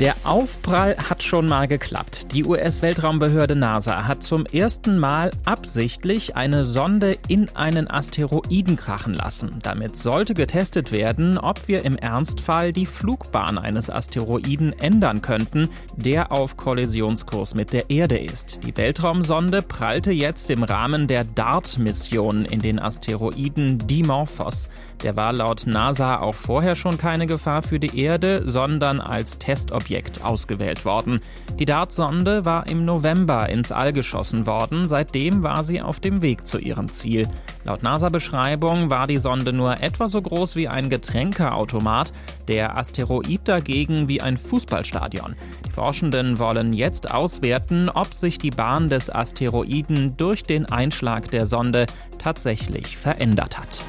Der 0.00 0.16
Aufprall 0.24 0.96
hat 0.96 1.22
schon 1.22 1.46
mal 1.46 1.68
geklappt. 1.68 2.32
Die 2.32 2.44
US-Weltraumbehörde 2.44 3.54
NASA 3.54 4.08
hat 4.08 4.24
zum 4.24 4.44
ersten 4.44 4.98
Mal 4.98 5.30
absichtlich 5.44 6.34
eine 6.34 6.64
Sonde 6.64 7.16
in 7.28 7.48
einen 7.54 7.88
Asteroiden 7.88 8.74
krachen 8.74 9.14
lassen. 9.14 9.60
Damit 9.62 9.96
sollte 9.96 10.34
getestet 10.34 10.90
werden, 10.90 11.38
ob 11.38 11.68
wir 11.68 11.84
im 11.84 11.96
Ernstfall 11.96 12.72
die 12.72 12.86
Flugbahn 12.86 13.56
eines 13.56 13.88
Asteroiden 13.88 14.72
ändern 14.72 15.22
könnten, 15.22 15.68
der 15.94 16.32
auf 16.32 16.56
Kollisionskurs 16.56 17.54
mit 17.54 17.72
der 17.72 17.88
Erde 17.88 18.18
ist. 18.18 18.64
Die 18.64 18.76
Weltraumsonde 18.76 19.62
prallte 19.62 20.10
jetzt 20.10 20.50
im 20.50 20.64
Rahmen 20.64 21.06
der 21.06 21.22
DART-Mission 21.22 22.46
in 22.46 22.60
den 22.60 22.80
Asteroiden 22.80 23.78
Dimorphos. 23.86 24.68
Der 25.04 25.16
war 25.16 25.32
laut 25.32 25.66
NASA 25.66 26.20
auch 26.20 26.34
vorher 26.34 26.74
schon 26.74 26.98
keine 26.98 27.26
Gefahr 27.26 27.62
für 27.62 27.78
die 27.78 28.00
Erde, 28.00 28.42
sondern 28.46 29.00
als 29.00 29.38
Testobjekt 29.38 29.83
ausgewählt 30.22 30.84
worden. 30.84 31.20
Die 31.58 31.64
DART-Sonde 31.64 32.44
war 32.44 32.66
im 32.66 32.84
November 32.84 33.48
ins 33.48 33.72
All 33.72 33.92
geschossen 33.92 34.46
worden, 34.46 34.88
seitdem 34.88 35.42
war 35.42 35.64
sie 35.64 35.80
auf 35.80 36.00
dem 36.00 36.22
Weg 36.22 36.46
zu 36.46 36.58
ihrem 36.58 36.92
Ziel. 36.92 37.28
Laut 37.64 37.82
NASA-Beschreibung 37.82 38.90
war 38.90 39.06
die 39.06 39.18
Sonde 39.18 39.52
nur 39.52 39.80
etwa 39.80 40.08
so 40.08 40.20
groß 40.20 40.56
wie 40.56 40.68
ein 40.68 40.90
Getränkeautomat, 40.90 42.12
der 42.48 42.76
Asteroid 42.76 43.40
dagegen 43.44 44.08
wie 44.08 44.20
ein 44.20 44.36
Fußballstadion. 44.36 45.34
Die 45.66 45.70
Forschenden 45.70 46.38
wollen 46.38 46.72
jetzt 46.72 47.10
auswerten, 47.10 47.88
ob 47.88 48.12
sich 48.14 48.38
die 48.38 48.50
Bahn 48.50 48.90
des 48.90 49.14
Asteroiden 49.14 50.16
durch 50.16 50.42
den 50.42 50.66
Einschlag 50.66 51.30
der 51.30 51.46
Sonde 51.46 51.86
tatsächlich 52.18 52.96
verändert 52.96 53.58
hat. 53.58 53.82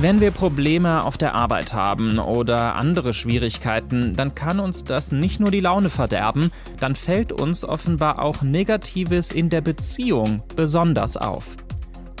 Wenn 0.00 0.20
wir 0.20 0.30
Probleme 0.30 1.02
auf 1.02 1.18
der 1.18 1.34
Arbeit 1.34 1.74
haben 1.74 2.20
oder 2.20 2.76
andere 2.76 3.12
Schwierigkeiten, 3.12 4.14
dann 4.14 4.36
kann 4.36 4.60
uns 4.60 4.84
das 4.84 5.10
nicht 5.10 5.40
nur 5.40 5.50
die 5.50 5.58
Laune 5.58 5.90
verderben, 5.90 6.52
dann 6.78 6.94
fällt 6.94 7.32
uns 7.32 7.64
offenbar 7.64 8.20
auch 8.20 8.42
Negatives 8.42 9.32
in 9.32 9.48
der 9.48 9.60
Beziehung 9.60 10.44
besonders 10.54 11.16
auf. 11.16 11.56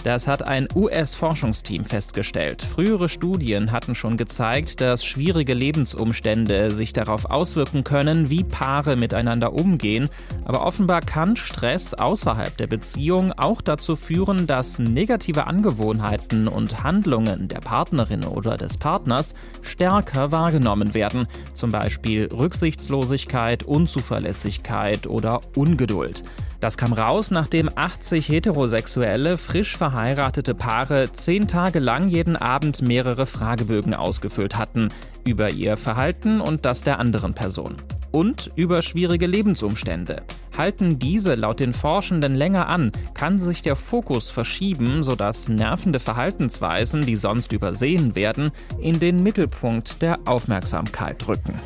Das 0.04 0.26
hat 0.28 0.46
ein 0.46 0.68
US-Forschungsteam 0.74 1.84
festgestellt. 1.84 2.62
Frühere 2.62 3.08
Studien 3.08 3.72
hatten 3.72 3.94
schon 3.94 4.16
gezeigt, 4.16 4.80
dass 4.80 5.04
schwierige 5.04 5.54
Lebensumstände 5.54 6.70
sich 6.70 6.92
darauf 6.92 7.24
auswirken 7.26 7.82
können, 7.82 8.30
wie 8.30 8.44
Paare 8.44 8.96
miteinander 8.96 9.52
umgehen. 9.52 10.08
Aber 10.44 10.64
offenbar 10.64 11.00
kann 11.00 11.36
Stress 11.36 11.94
außerhalb 11.94 12.56
der 12.56 12.68
Beziehung 12.68 13.32
auch 13.32 13.60
dazu 13.60 13.96
führen, 13.96 14.46
dass 14.46 14.78
negative 14.78 15.46
Angewohnheiten 15.46 16.46
und 16.46 16.84
Handlungen 16.84 17.48
der 17.48 17.60
Partnerin 17.60 18.24
oder 18.24 18.56
des 18.56 18.78
Partners 18.78 19.34
stärker 19.62 20.30
wahrgenommen 20.30 20.94
werden. 20.94 21.26
Zum 21.54 21.72
Beispiel 21.72 22.28
Rücksichtslosigkeit, 22.32 23.64
Unzuverlässigkeit 23.64 25.06
oder 25.06 25.40
Ungeduld. 25.56 26.22
Das 26.60 26.76
kam 26.76 26.92
raus, 26.92 27.30
nachdem 27.30 27.70
80 27.72 28.28
heterosexuelle, 28.28 29.36
frisch 29.36 29.76
verheiratete 29.76 30.56
Paare 30.56 31.12
zehn 31.12 31.46
Tage 31.46 31.78
lang 31.78 32.08
jeden 32.08 32.34
Abend 32.34 32.82
mehrere 32.82 33.26
Fragebögen 33.26 33.94
ausgefüllt 33.94 34.56
hatten 34.56 34.88
über 35.24 35.50
ihr 35.50 35.76
Verhalten 35.76 36.40
und 36.40 36.64
das 36.64 36.82
der 36.82 36.98
anderen 36.98 37.34
Person. 37.34 37.76
Und 38.10 38.50
über 38.56 38.82
schwierige 38.82 39.26
Lebensumstände. 39.26 40.22
Halten 40.56 40.98
diese 40.98 41.36
laut 41.36 41.60
den 41.60 41.72
Forschenden 41.72 42.34
länger 42.34 42.66
an, 42.68 42.90
kann 43.14 43.38
sich 43.38 43.62
der 43.62 43.76
Fokus 43.76 44.30
verschieben, 44.30 45.04
sodass 45.04 45.48
nervende 45.48 46.00
Verhaltensweisen, 46.00 47.02
die 47.02 47.16
sonst 47.16 47.52
übersehen 47.52 48.16
werden, 48.16 48.50
in 48.80 48.98
den 48.98 49.22
Mittelpunkt 49.22 50.02
der 50.02 50.18
Aufmerksamkeit 50.24 51.28
rücken. 51.28 51.60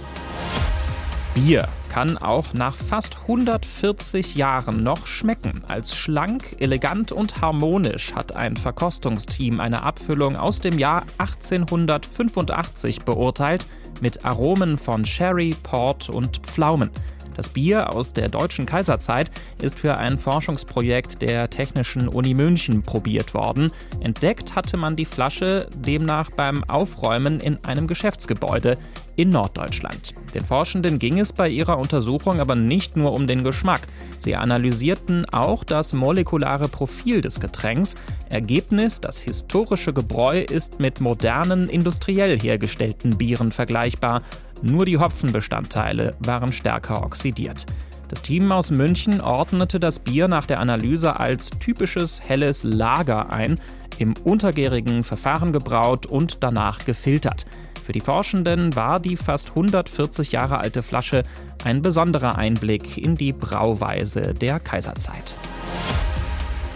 Bier 1.34 1.68
kann 1.92 2.16
auch 2.16 2.54
nach 2.54 2.74
fast 2.74 3.18
140 3.28 4.34
Jahren 4.34 4.82
noch 4.82 5.06
schmecken. 5.06 5.62
Als 5.68 5.94
schlank, 5.94 6.56
elegant 6.58 7.12
und 7.12 7.42
harmonisch 7.42 8.14
hat 8.14 8.34
ein 8.34 8.56
Verkostungsteam 8.56 9.60
eine 9.60 9.82
Abfüllung 9.82 10.34
aus 10.34 10.60
dem 10.60 10.78
Jahr 10.78 11.02
1885 11.18 13.02
beurteilt 13.02 13.66
mit 14.00 14.24
Aromen 14.24 14.78
von 14.78 15.04
Sherry, 15.04 15.54
Port 15.62 16.08
und 16.08 16.38
Pflaumen. 16.38 16.88
Das 17.34 17.48
Bier 17.48 17.94
aus 17.94 18.12
der 18.12 18.28
deutschen 18.28 18.66
Kaiserzeit 18.66 19.30
ist 19.60 19.80
für 19.80 19.96
ein 19.96 20.18
Forschungsprojekt 20.18 21.22
der 21.22 21.50
Technischen 21.50 22.08
Uni 22.08 22.34
München 22.34 22.82
probiert 22.82 23.34
worden. 23.34 23.70
Entdeckt 24.00 24.54
hatte 24.54 24.76
man 24.76 24.96
die 24.96 25.04
Flasche 25.04 25.68
demnach 25.74 26.30
beim 26.30 26.64
Aufräumen 26.64 27.40
in 27.40 27.64
einem 27.64 27.86
Geschäftsgebäude 27.86 28.78
in 29.16 29.30
Norddeutschland. 29.30 30.14
Den 30.34 30.44
Forschenden 30.44 30.98
ging 30.98 31.18
es 31.18 31.32
bei 31.32 31.48
ihrer 31.48 31.78
Untersuchung 31.78 32.40
aber 32.40 32.54
nicht 32.54 32.96
nur 32.96 33.12
um 33.12 33.26
den 33.26 33.44
Geschmack. 33.44 33.82
Sie 34.16 34.36
analysierten 34.36 35.26
auch 35.30 35.64
das 35.64 35.92
molekulare 35.92 36.68
Profil 36.68 37.20
des 37.20 37.40
Getränks. 37.40 37.94
Ergebnis, 38.28 39.00
das 39.00 39.18
historische 39.18 39.92
Gebräu 39.92 40.40
ist 40.40 40.80
mit 40.80 41.00
modernen, 41.00 41.68
industriell 41.68 42.38
hergestellten 42.38 43.18
Bieren 43.18 43.52
vergleichbar. 43.52 44.22
Nur 44.62 44.86
die 44.86 44.98
Hopfenbestandteile 44.98 46.14
waren 46.20 46.52
stärker 46.52 47.02
oxidiert. 47.02 47.66
Das 48.08 48.22
Team 48.22 48.52
aus 48.52 48.70
München 48.70 49.20
ordnete 49.20 49.80
das 49.80 49.98
Bier 49.98 50.28
nach 50.28 50.46
der 50.46 50.60
Analyse 50.60 51.18
als 51.18 51.50
typisches 51.58 52.20
helles 52.20 52.62
Lager 52.62 53.30
ein, 53.30 53.58
im 53.98 54.14
untergärigen 54.24 55.02
Verfahren 55.04 55.52
gebraut 55.52 56.06
und 56.06 56.42
danach 56.42 56.84
gefiltert. 56.84 57.46
Für 57.82 57.92
die 57.92 58.00
Forschenden 58.00 58.76
war 58.76 59.00
die 59.00 59.16
fast 59.16 59.50
140 59.50 60.30
Jahre 60.30 60.58
alte 60.58 60.82
Flasche 60.82 61.24
ein 61.64 61.82
besonderer 61.82 62.36
Einblick 62.36 62.96
in 62.96 63.16
die 63.16 63.32
Brauweise 63.32 64.34
der 64.34 64.60
Kaiserzeit. 64.60 65.36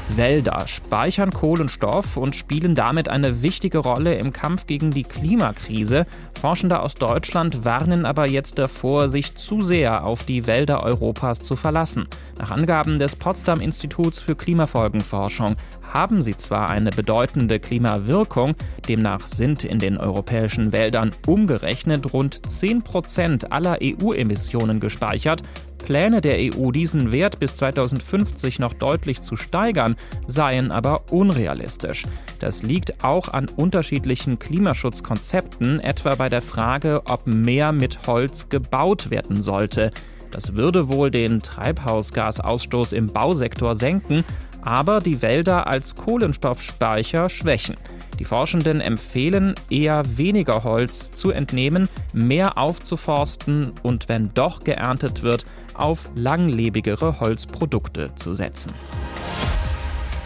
Wälder 0.08 0.66
speichern 0.66 1.30
Kohlenstoff 1.30 2.16
und 2.16 2.36
spielen 2.36 2.74
damit 2.74 3.08
eine 3.08 3.42
wichtige 3.42 3.78
Rolle 3.78 4.14
im 4.14 4.32
Kampf 4.32 4.66
gegen 4.66 4.90
die 4.90 5.04
Klimakrise. 5.04 6.06
Forschende 6.40 6.80
aus 6.80 6.94
Deutschland 6.94 7.64
warnen 7.64 8.06
aber 8.06 8.28
jetzt 8.28 8.58
davor, 8.58 9.08
sich 9.08 9.34
zu 9.34 9.62
sehr 9.62 10.04
auf 10.04 10.22
die 10.22 10.46
Wälder 10.46 10.82
Europas 10.82 11.42
zu 11.42 11.56
verlassen. 11.56 12.06
Nach 12.38 12.50
Angaben 12.50 12.98
des 12.98 13.16
Potsdam 13.16 13.60
Instituts 13.60 14.20
für 14.20 14.36
Klimafolgenforschung 14.36 15.56
haben 15.92 16.22
sie 16.22 16.36
zwar 16.36 16.68
eine 16.68 16.90
bedeutende 16.90 17.58
Klimawirkung, 17.58 18.54
demnach 18.88 19.26
sind 19.26 19.64
in 19.64 19.78
den 19.78 19.96
europäischen 19.96 20.72
Wäldern 20.72 21.12
umgerechnet 21.26 22.12
rund 22.12 22.48
10 22.48 22.82
Prozent 22.82 23.52
aller 23.52 23.78
EU-Emissionen 23.82 24.80
gespeichert, 24.80 25.42
Pläne 25.86 26.20
der 26.20 26.38
EU, 26.40 26.72
diesen 26.72 27.12
Wert 27.12 27.38
bis 27.38 27.54
2050 27.54 28.58
noch 28.58 28.74
deutlich 28.74 29.20
zu 29.20 29.36
steigern, 29.36 29.94
seien 30.26 30.72
aber 30.72 31.12
unrealistisch. 31.12 32.06
Das 32.40 32.64
liegt 32.64 33.04
auch 33.04 33.28
an 33.28 33.48
unterschiedlichen 33.48 34.40
Klimaschutzkonzepten, 34.40 35.78
etwa 35.78 36.16
bei 36.16 36.28
der 36.28 36.42
Frage, 36.42 37.02
ob 37.04 37.28
mehr 37.28 37.70
mit 37.70 38.08
Holz 38.08 38.48
gebaut 38.48 39.10
werden 39.10 39.42
sollte. 39.42 39.92
Das 40.32 40.56
würde 40.56 40.88
wohl 40.88 41.12
den 41.12 41.40
Treibhausgasausstoß 41.40 42.92
im 42.92 43.06
Bausektor 43.06 43.76
senken, 43.76 44.24
aber 44.62 44.98
die 44.98 45.22
Wälder 45.22 45.68
als 45.68 45.94
Kohlenstoffspeicher 45.94 47.28
schwächen. 47.28 47.76
Die 48.18 48.24
Forschenden 48.24 48.80
empfehlen, 48.80 49.54
eher 49.68 50.02
weniger 50.16 50.64
Holz 50.64 51.12
zu 51.12 51.30
entnehmen, 51.30 51.88
mehr 52.12 52.56
aufzuforsten 52.56 53.72
und 53.82 54.08
wenn 54.08 54.32
doch 54.34 54.64
geerntet 54.64 55.22
wird, 55.22 55.46
auf 55.74 56.08
langlebigere 56.14 57.20
Holzprodukte 57.20 58.14
zu 58.14 58.34
setzen. 58.34 58.72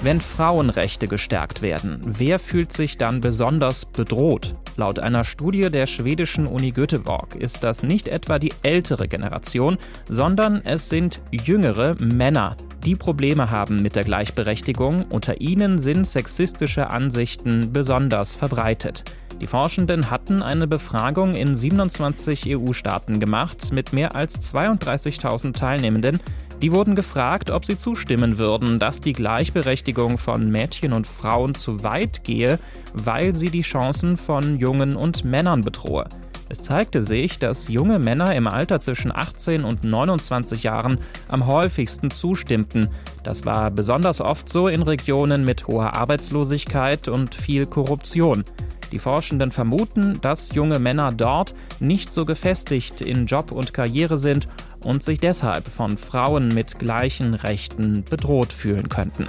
Wenn 0.03 0.23
Frauenrechte 0.23 1.09
gestärkt 1.09 1.61
werden, 1.61 2.01
wer 2.05 2.39
fühlt 2.39 2.73
sich 2.73 2.97
dann 2.97 3.21
besonders 3.21 3.85
bedroht? 3.85 4.55
Laut 4.77 4.99
einer 4.99 5.25
Studie 5.25 5.69
der 5.71 5.87
schwedischen 5.87 6.47
Uni 6.47 6.71
Göteborg 6.71 7.35
ist 7.35 7.63
das 7.63 7.83
nicht 7.83 8.09
etwa 8.09 8.39
die 8.39 8.55
ältere 8.63 9.09
Generation, 9.09 9.77
sondern 10.09 10.63
es 10.65 10.89
sind 10.89 11.21
jüngere 11.31 11.97
Männer, 11.99 12.57
die 12.85 12.97
Probleme 12.97 13.51
haben 13.51 13.83
mit 13.83 13.95
der 13.95 14.05
Gleichberechtigung. 14.05 15.05
Unter 15.11 15.43
ihnen 15.43 15.79
sind 15.79 16.07
sexistische 16.07 16.89
Ansichten 16.89 17.75
besonders 17.75 18.35
verbreitet. 18.35 19.05
Die 19.39 19.47
Forschenden 19.47 20.11
hatten 20.11 20.43
eine 20.43 20.67
Befragung 20.67 21.35
in 21.35 21.57
27 21.57 22.57
EU-Staaten 22.57 23.21
gemacht 23.21 23.71
mit 23.73 23.93
mehr 23.93 24.15
als 24.15 24.55
32.000 24.55 25.53
Teilnehmenden. 25.53 26.21
Die 26.63 26.73
wurden 26.73 26.95
gefragt, 26.95 27.51
ob 27.51 27.65
sie 27.65 27.79
zustimmen 27.79 28.37
würden, 28.37 28.79
dass 28.79 29.01
die 29.01 29.15
Gleichberechtigung 29.15 30.19
von 30.19 30.51
Mädchen 30.51 30.93
und 30.93 31.07
Frauen 31.07 31.55
zu 31.55 31.83
weit 31.83 32.23
gehe, 32.23 32.59
weil 32.93 33.35
sie 33.35 33.49
die 33.49 33.63
Chancen 33.63 34.19
von 34.19 34.59
Jungen 34.59 34.95
und 34.95 35.25
Männern 35.25 35.63
bedrohe. 35.63 36.05
Es 36.51 36.61
zeigte 36.61 37.01
sich, 37.01 37.39
dass 37.39 37.69
junge 37.69 37.99
Männer 37.99 38.35
im 38.35 38.47
Alter 38.47 38.81
zwischen 38.81 39.15
18 39.15 39.65
und 39.65 39.85
29 39.85 40.65
Jahren 40.65 40.99
am 41.29 41.47
häufigsten 41.47 42.11
zustimmten. 42.11 42.91
Das 43.23 43.47
war 43.47 43.71
besonders 43.71 44.21
oft 44.21 44.49
so 44.49 44.69
in 44.69 44.83
Regionen 44.83 45.45
mit 45.45 45.67
hoher 45.67 45.95
Arbeitslosigkeit 45.95 47.09
und 47.09 47.37
viel 47.37 47.67
Korruption. 47.67 48.45
Die 48.93 48.99
Forschenden 48.99 49.51
vermuten, 49.51 50.21
dass 50.21 50.53
junge 50.55 50.79
Männer 50.79 51.13
dort 51.13 51.55
nicht 51.79 52.13
so 52.13 52.25
gefestigt 52.25 53.01
in 53.01 53.27
Job 53.27 53.53
und 53.53 53.73
Karriere 53.73 54.19
sind 54.19 54.49
und 54.83 55.03
sich 55.03 55.21
deshalb 55.21 55.67
von 55.69 55.97
Frauen 55.97 56.49
mit 56.49 56.79
gleichen 56.79 57.35
Rechten 57.35 58.05
bedroht 58.09 58.53
fühlen 58.53 58.89
könnten. 58.89 59.29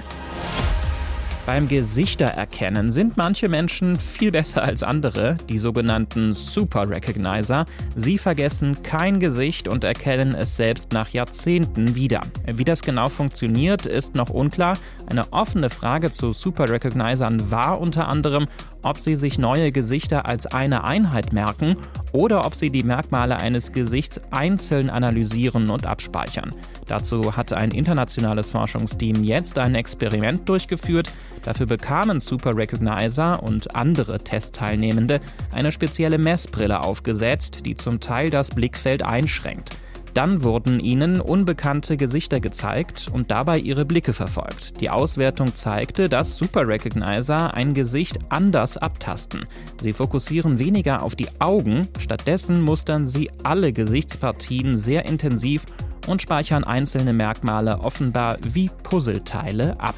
Beim 1.44 1.66
Gesichtererkennen 1.66 2.92
sind 2.92 3.16
manche 3.16 3.48
Menschen 3.48 3.96
viel 3.98 4.30
besser 4.30 4.62
als 4.62 4.84
andere, 4.84 5.38
die 5.48 5.58
sogenannten 5.58 6.34
Super 6.34 6.88
Recognizer. 6.88 7.66
Sie 7.96 8.16
vergessen 8.16 8.84
kein 8.84 9.18
Gesicht 9.18 9.66
und 9.66 9.82
erkennen 9.82 10.36
es 10.36 10.56
selbst 10.56 10.92
nach 10.92 11.08
Jahrzehnten 11.08 11.96
wieder. 11.96 12.22
Wie 12.46 12.64
das 12.64 12.82
genau 12.82 13.08
funktioniert, 13.08 13.86
ist 13.86 14.14
noch 14.14 14.30
unklar. 14.30 14.78
Eine 15.12 15.30
offene 15.30 15.68
Frage 15.68 16.10
zu 16.10 16.32
Super 16.32 16.70
Recognizern 16.70 17.50
war 17.50 17.82
unter 17.82 18.08
anderem, 18.08 18.48
ob 18.80 18.98
sie 18.98 19.14
sich 19.14 19.38
neue 19.38 19.70
Gesichter 19.70 20.24
als 20.24 20.46
eine 20.46 20.84
Einheit 20.84 21.34
merken 21.34 21.76
oder 22.12 22.46
ob 22.46 22.54
sie 22.54 22.70
die 22.70 22.82
Merkmale 22.82 23.36
eines 23.36 23.74
Gesichts 23.74 24.18
einzeln 24.30 24.88
analysieren 24.88 25.68
und 25.68 25.84
abspeichern. 25.84 26.54
Dazu 26.86 27.36
hat 27.36 27.52
ein 27.52 27.72
internationales 27.72 28.52
Forschungsteam 28.52 29.22
jetzt 29.22 29.58
ein 29.58 29.74
Experiment 29.74 30.48
durchgeführt. 30.48 31.12
Dafür 31.44 31.66
bekamen 31.66 32.20
Super 32.20 32.56
Recognizer 32.56 33.42
und 33.42 33.76
andere 33.76 34.16
Testteilnehmende 34.16 35.20
eine 35.52 35.72
spezielle 35.72 36.16
Messbrille 36.16 36.80
aufgesetzt, 36.80 37.66
die 37.66 37.74
zum 37.74 38.00
Teil 38.00 38.30
das 38.30 38.48
Blickfeld 38.48 39.02
einschränkt. 39.02 39.76
Dann 40.14 40.42
wurden 40.42 40.78
ihnen 40.78 41.20
unbekannte 41.20 41.96
Gesichter 41.96 42.40
gezeigt 42.40 43.08
und 43.12 43.30
dabei 43.30 43.58
ihre 43.58 43.84
Blicke 43.84 44.12
verfolgt. 44.12 44.80
Die 44.80 44.90
Auswertung 44.90 45.54
zeigte, 45.54 46.08
dass 46.08 46.36
Super 46.36 46.68
Recognizer 46.68 47.54
ein 47.54 47.72
Gesicht 47.72 48.18
anders 48.28 48.76
abtasten. 48.76 49.46
Sie 49.80 49.92
fokussieren 49.92 50.58
weniger 50.58 51.02
auf 51.02 51.16
die 51.16 51.28
Augen, 51.38 51.88
stattdessen 51.98 52.60
mustern 52.60 53.06
sie 53.06 53.30
alle 53.42 53.72
Gesichtspartien 53.72 54.76
sehr 54.76 55.06
intensiv 55.06 55.64
und 56.06 56.20
speichern 56.20 56.64
einzelne 56.64 57.12
Merkmale 57.12 57.78
offenbar 57.78 58.38
wie 58.42 58.70
Puzzleteile 58.82 59.78
ab. 59.80 59.94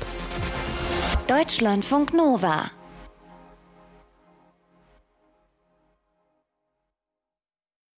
Deutschlandfunk 1.27 2.13
Nova 2.15 2.71